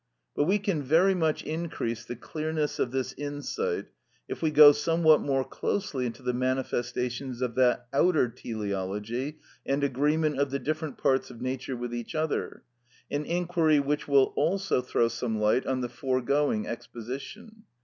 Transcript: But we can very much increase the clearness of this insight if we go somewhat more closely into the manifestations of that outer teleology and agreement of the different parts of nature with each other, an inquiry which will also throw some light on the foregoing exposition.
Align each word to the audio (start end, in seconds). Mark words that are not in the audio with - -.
But 0.35 0.45
we 0.45 0.57
can 0.57 0.81
very 0.81 1.13
much 1.13 1.43
increase 1.43 2.05
the 2.05 2.15
clearness 2.15 2.79
of 2.79 2.89
this 2.89 3.13
insight 3.19 3.85
if 4.27 4.41
we 4.41 4.49
go 4.49 4.71
somewhat 4.71 5.21
more 5.21 5.45
closely 5.45 6.07
into 6.07 6.23
the 6.23 6.33
manifestations 6.33 7.39
of 7.39 7.53
that 7.53 7.85
outer 7.93 8.27
teleology 8.27 9.37
and 9.63 9.83
agreement 9.83 10.39
of 10.39 10.49
the 10.49 10.57
different 10.57 10.97
parts 10.97 11.29
of 11.29 11.39
nature 11.39 11.77
with 11.77 11.93
each 11.93 12.15
other, 12.15 12.63
an 13.11 13.25
inquiry 13.25 13.79
which 13.79 14.07
will 14.07 14.33
also 14.35 14.81
throw 14.81 15.07
some 15.07 15.37
light 15.39 15.67
on 15.67 15.81
the 15.81 15.87
foregoing 15.89 16.65
exposition. 16.65 17.65